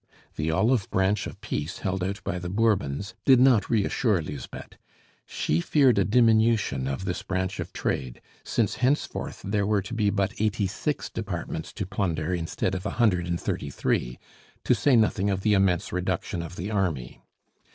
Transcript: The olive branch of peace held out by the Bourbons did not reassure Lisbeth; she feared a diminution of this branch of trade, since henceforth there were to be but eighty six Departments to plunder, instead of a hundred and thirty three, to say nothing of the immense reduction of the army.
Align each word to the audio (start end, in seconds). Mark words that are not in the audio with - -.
The 0.35 0.49
olive 0.49 0.89
branch 0.89 1.27
of 1.27 1.39
peace 1.41 1.77
held 1.77 2.03
out 2.03 2.23
by 2.23 2.39
the 2.39 2.49
Bourbons 2.49 3.13
did 3.23 3.39
not 3.39 3.69
reassure 3.69 4.19
Lisbeth; 4.19 4.73
she 5.27 5.61
feared 5.61 5.99
a 5.99 6.03
diminution 6.03 6.87
of 6.87 7.05
this 7.05 7.21
branch 7.21 7.59
of 7.59 7.71
trade, 7.71 8.19
since 8.43 8.77
henceforth 8.77 9.43
there 9.43 9.67
were 9.67 9.83
to 9.83 9.93
be 9.93 10.09
but 10.09 10.33
eighty 10.39 10.65
six 10.65 11.07
Departments 11.07 11.71
to 11.73 11.85
plunder, 11.85 12.33
instead 12.33 12.73
of 12.73 12.83
a 12.87 12.97
hundred 12.97 13.27
and 13.27 13.39
thirty 13.39 13.69
three, 13.69 14.17
to 14.63 14.73
say 14.73 14.95
nothing 14.95 15.29
of 15.29 15.41
the 15.41 15.53
immense 15.53 15.93
reduction 15.93 16.41
of 16.41 16.55
the 16.55 16.71
army. 16.71 17.21